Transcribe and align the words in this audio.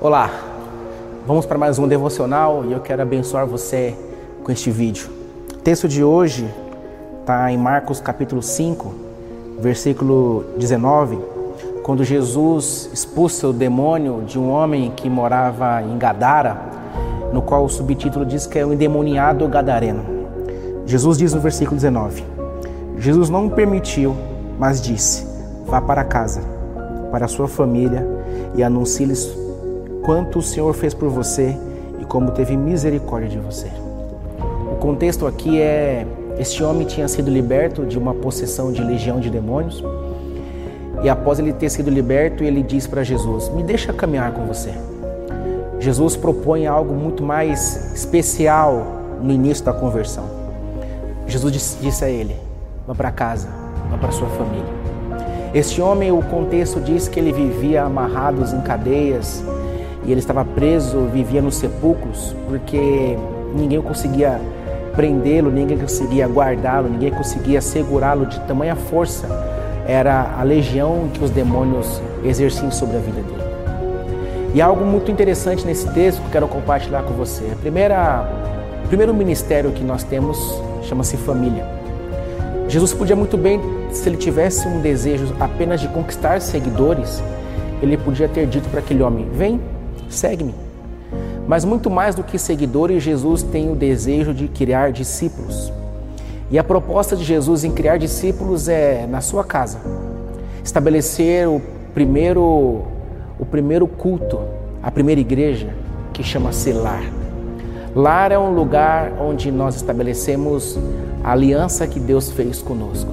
Olá, 0.00 0.30
vamos 1.26 1.46
para 1.46 1.56
mais 1.56 1.78
um 1.78 1.88
devocional 1.88 2.64
e 2.66 2.72
eu 2.72 2.80
quero 2.80 3.00
abençoar 3.00 3.46
você 3.46 3.96
com 4.42 4.52
este 4.52 4.70
vídeo. 4.70 5.08
O 5.50 5.58
texto 5.60 5.88
de 5.88 6.04
hoje 6.04 6.46
está 7.20 7.50
em 7.50 7.56
Marcos 7.56 8.00
capítulo 8.00 8.42
5, 8.42 8.94
versículo 9.60 10.44
19, 10.58 11.18
quando 11.82 12.04
Jesus 12.04 12.90
expulsa 12.92 13.48
o 13.48 13.52
demônio 13.52 14.24
de 14.26 14.38
um 14.38 14.50
homem 14.50 14.92
que 14.94 15.08
morava 15.08 15.82
em 15.82 15.96
Gadara, 15.96 16.60
no 17.32 17.40
qual 17.40 17.64
o 17.64 17.68
subtítulo 17.70 18.26
diz 18.26 18.46
que 18.46 18.58
é 18.58 18.66
o 18.66 18.74
endemoniado 18.74 19.48
gadareno. 19.48 20.13
Jesus 20.86 21.18
diz 21.18 21.32
no 21.32 21.40
versículo 21.40 21.76
19: 21.76 22.24
Jesus 22.98 23.30
não 23.30 23.48
permitiu, 23.48 24.14
mas 24.58 24.80
disse: 24.80 25.26
Vá 25.66 25.80
para 25.80 26.04
casa, 26.04 26.42
para 27.10 27.24
a 27.24 27.28
sua 27.28 27.48
família 27.48 28.06
e 28.54 28.62
anuncie-lhes 28.62 29.34
quanto 30.02 30.38
o 30.38 30.42
Senhor 30.42 30.72
fez 30.74 30.92
por 30.92 31.08
você 31.08 31.56
e 32.00 32.04
como 32.04 32.30
teve 32.32 32.56
misericórdia 32.56 33.28
de 33.28 33.38
você. 33.38 33.68
O 34.70 34.76
contexto 34.76 35.26
aqui 35.26 35.60
é: 35.60 36.06
este 36.38 36.62
homem 36.62 36.86
tinha 36.86 37.08
sido 37.08 37.30
liberto 37.30 37.86
de 37.86 37.98
uma 37.98 38.12
possessão 38.12 38.72
de 38.72 38.82
legião 38.82 39.20
de 39.20 39.30
demônios. 39.30 39.82
E 41.02 41.08
após 41.08 41.38
ele 41.38 41.52
ter 41.52 41.70
sido 41.70 41.90
liberto, 41.90 42.44
ele 42.44 42.62
diz 42.62 42.86
para 42.86 43.02
Jesus: 43.02 43.48
Me 43.48 43.62
deixa 43.62 43.92
caminhar 43.92 44.32
com 44.32 44.46
você. 44.46 44.70
Jesus 45.80 46.16
propõe 46.16 46.66
algo 46.66 46.94
muito 46.94 47.22
mais 47.22 47.94
especial 47.94 48.86
no 49.22 49.32
início 49.32 49.64
da 49.64 49.72
conversão. 49.72 50.43
Jesus 51.26 51.78
disse 51.80 52.04
a 52.04 52.08
ele: 52.08 52.36
Vá 52.86 52.94
para 52.94 53.10
casa, 53.10 53.48
vá 53.90 53.96
para 53.96 54.10
sua 54.12 54.28
família. 54.28 54.84
Este 55.54 55.80
homem, 55.80 56.10
o 56.10 56.22
contexto 56.22 56.80
diz 56.80 57.06
que 57.06 57.18
ele 57.18 57.32
vivia 57.32 57.84
amarrados 57.84 58.52
em 58.52 58.60
cadeias 58.60 59.44
e 60.04 60.10
ele 60.10 60.20
estava 60.20 60.44
preso, 60.44 61.06
vivia 61.12 61.40
nos 61.40 61.56
sepulcros, 61.56 62.34
porque 62.48 63.16
ninguém 63.54 63.80
conseguia 63.80 64.40
prendê-lo, 64.94 65.50
ninguém 65.50 65.78
conseguia 65.78 66.26
guardá-lo, 66.26 66.88
ninguém 66.88 67.10
conseguia 67.10 67.60
segurá-lo 67.60 68.26
de 68.26 68.38
tamanha 68.40 68.76
força 68.76 69.26
era 69.86 70.34
a 70.38 70.42
legião 70.42 71.08
que 71.12 71.22
os 71.22 71.30
demônios 71.30 72.00
exerciam 72.24 72.70
sobre 72.70 72.96
a 72.96 73.00
vida 73.00 73.20
dele. 73.20 73.44
E 74.54 74.62
algo 74.62 74.84
muito 74.84 75.10
interessante 75.10 75.66
nesse 75.66 75.88
texto 75.92 76.20
que 76.20 76.26
eu 76.26 76.30
quero 76.30 76.48
compartilhar 76.48 77.02
com 77.02 77.12
você. 77.12 77.44
A 77.52 77.56
primeira, 77.56 78.26
o 78.84 78.88
primeiro 78.88 79.14
ministério 79.14 79.72
que 79.72 79.82
nós 79.82 80.04
temos 80.04 80.38
chama-se 80.82 81.16
família. 81.16 81.66
Jesus 82.68 82.92
podia 82.92 83.16
muito 83.16 83.36
bem, 83.36 83.60
se 83.90 84.08
ele 84.08 84.16
tivesse 84.16 84.68
um 84.68 84.80
desejo 84.80 85.34
apenas 85.40 85.80
de 85.80 85.88
conquistar 85.88 86.40
seguidores, 86.40 87.22
ele 87.82 87.96
podia 87.96 88.28
ter 88.28 88.46
dito 88.46 88.68
para 88.68 88.80
aquele 88.80 89.02
homem: 89.02 89.28
Vem, 89.32 89.60
segue-me. 90.08 90.54
Mas 91.46 91.64
muito 91.64 91.90
mais 91.90 92.14
do 92.14 92.22
que 92.22 92.38
seguidores, 92.38 93.02
Jesus 93.02 93.42
tem 93.42 93.70
o 93.70 93.74
desejo 93.74 94.32
de 94.32 94.48
criar 94.48 94.92
discípulos. 94.92 95.72
E 96.50 96.58
a 96.58 96.64
proposta 96.64 97.16
de 97.16 97.24
Jesus 97.24 97.64
em 97.64 97.72
criar 97.72 97.96
discípulos 97.96 98.68
é 98.68 99.06
na 99.06 99.20
sua 99.20 99.44
casa 99.44 99.80
estabelecer 100.62 101.46
o 101.46 101.60
primeiro 101.92 102.82
o 103.38 103.44
primeiro 103.44 103.86
culto, 103.86 104.40
a 104.82 104.90
primeira 104.90 105.20
igreja 105.20 105.68
que 106.12 106.22
chama-se 106.22 106.72
lar. 106.72 107.23
Lar 107.94 108.32
é 108.32 108.38
um 108.38 108.52
lugar 108.52 109.12
onde 109.20 109.52
nós 109.52 109.76
estabelecemos 109.76 110.76
a 111.22 111.30
aliança 111.30 111.86
que 111.86 112.00
Deus 112.00 112.28
fez 112.28 112.60
conosco. 112.60 113.10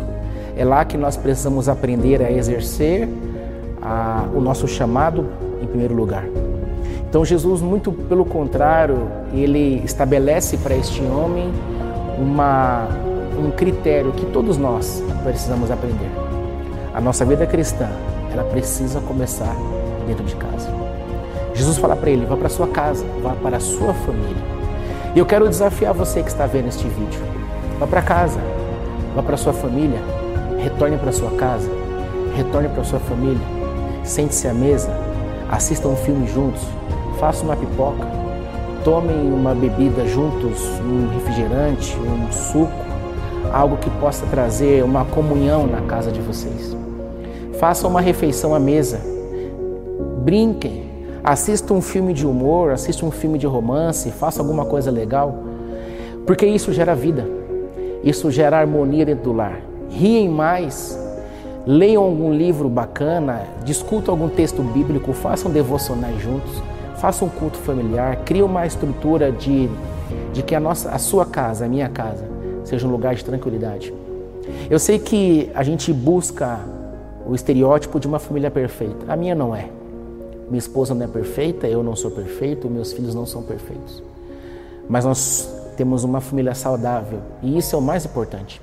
É 0.58 0.66
lá 0.66 0.84
que 0.84 0.98
nós 0.98 1.16
precisamos 1.16 1.70
aprender 1.70 2.24
a 2.24 2.32
exercer 2.32 3.08
a, 3.80 4.26
o 4.34 4.42
nosso 4.42 4.68
chamado 4.68 5.28
em 5.62 5.68
primeiro 5.68 5.94
lugar. 5.94 6.26
Então 7.08 7.24
Jesus, 7.24 7.62
muito 7.62 7.92
pelo 7.92 8.26
contrário, 8.26 9.08
ele 9.32 9.84
estabelece 9.86 10.58
para 10.58 10.76
este 10.76 11.04
homem 11.04 11.52
uma, 12.18 12.88
um 13.38 13.52
critério 13.52 14.12
que 14.14 14.26
todos 14.28 14.58
nós 14.58 15.04
precisamos 15.24 15.70
aprender. 15.70 16.10
A 16.92 17.00
nossa 17.00 17.24
vida 17.24 17.46
cristã, 17.46 17.88
ela 18.34 18.44
precisa 18.46 19.00
começar 19.02 19.56
dentro 20.08 20.24
de 20.24 20.36
casa. 20.36 20.70
Jesus 21.54 21.78
fala 21.78 21.96
para 21.96 22.10
ele: 22.10 22.26
vá 22.26 22.36
para 22.36 22.50
sua 22.50 22.68
casa, 22.68 23.06
vá 23.22 23.36
para 23.36 23.58
a 23.58 23.60
sua 23.60 23.94
família. 23.94 24.61
E 25.14 25.20
eu 25.20 25.26
quero 25.26 25.50
desafiar 25.50 25.94
você 25.94 26.24
que 26.24 26.30
está 26.30 26.46
vendo 26.46 26.70
este 26.70 26.88
vídeo. 26.88 27.20
Vá 27.80 27.86
para 27.86 28.02
casa, 28.02 28.40
vá 29.14 29.22
para 29.22 29.36
sua 29.36 29.52
família, 29.52 30.00
retorne 30.58 30.98
para 30.98 31.12
sua 31.12 31.32
casa, 31.32 31.70
retorne 32.36 32.70
para 32.70 32.84
sua 32.84 33.00
família, 33.00 33.46
sente-se 34.06 34.48
à 34.48 34.54
mesa, 34.54 34.90
assista 35.50 35.88
um 35.88 35.98
filme 35.98 36.28
juntos, 36.28 36.62
faça 37.20 37.44
uma 37.44 37.58
pipoca, 37.58 38.08
tomem 38.86 39.34
uma 39.34 39.54
bebida 39.54 40.06
juntos, 40.06 40.62
um 40.80 41.10
refrigerante, 41.14 41.98
um 41.98 42.32
suco, 42.32 42.72
algo 43.52 43.76
que 43.78 43.90
possa 43.90 44.26
trazer 44.28 44.82
uma 44.84 45.04
comunhão 45.04 45.68
na 45.68 45.82
casa 45.82 46.10
de 46.10 46.22
vocês. 46.22 46.76
Façam 47.60 47.90
uma 47.90 48.00
refeição 48.00 48.56
à 48.56 48.60
mesa, 48.60 49.02
brinquem, 50.24 50.91
assistam 51.24 51.76
um 51.76 51.82
filme 51.82 52.14
de 52.14 52.26
humor, 52.26 52.72
assistam 52.72 53.08
um 53.08 53.12
filme 53.12 53.38
de 53.38 53.48
romance, 53.48 54.12
façam 54.12 54.44
alguma 54.44 54.66
coisa 54.66 54.90
legal, 54.92 55.36
porque 56.26 56.46
isso 56.46 56.72
gera 56.74 56.96
vida, 56.96 57.28
isso 58.04 58.32
gera 58.32 58.60
harmonia 58.60 59.06
dentro 59.06 59.26
do 59.26 59.34
lar. 59.34 59.62
Riem 59.90 60.30
mais, 60.30 60.98
leiam 61.66 62.04
algum 62.04 62.34
livro 62.34 62.70
bacana, 62.70 63.42
discutam 63.64 64.14
algum 64.14 64.30
texto 64.30 64.62
bíblico, 64.62 65.14
façam 65.14 65.52
devocionais 65.52 66.22
juntos 66.22 66.62
faça 67.02 67.26
um 67.26 67.30
culto 67.30 67.58
familiar, 67.58 68.18
crie 68.18 68.44
uma 68.44 68.64
estrutura 68.64 69.32
de, 69.32 69.68
de 70.32 70.44
que 70.44 70.54
a, 70.54 70.60
nossa, 70.60 70.92
a 70.92 71.00
sua 71.00 71.26
casa, 71.26 71.66
a 71.66 71.68
minha 71.68 71.90
casa, 71.90 72.24
seja 72.64 72.88
um 72.88 72.92
lugar 72.92 73.16
de 73.16 73.26
tranquilidade. 73.26 73.92
Eu 74.70 74.78
sei 74.78 75.00
que 75.00 75.50
a 75.56 75.64
gente 75.64 75.92
busca 75.92 76.60
o 77.26 77.34
estereótipo 77.34 78.00
de 78.00 78.08
uma 78.08 78.20
família 78.20 78.52
perfeita. 78.52 79.12
A 79.12 79.16
minha 79.16 79.34
não 79.34 79.56
é. 79.56 79.66
Minha 80.52 80.60
esposa 80.60 80.94
não 80.94 81.06
é 81.06 81.08
perfeita, 81.08 81.66
eu 81.66 81.82
não 81.82 81.96
sou 81.96 82.12
perfeito, 82.12 82.70
meus 82.70 82.92
filhos 82.92 83.16
não 83.16 83.26
são 83.26 83.42
perfeitos. 83.42 84.04
Mas 84.90 85.06
nós 85.06 85.50
temos 85.78 86.04
uma 86.04 86.20
família 86.20 86.54
saudável 86.54 87.22
e 87.42 87.58
isso 87.58 87.74
é 87.74 87.80
o 87.80 87.82
mais 87.82 88.04
importante. 88.04 88.62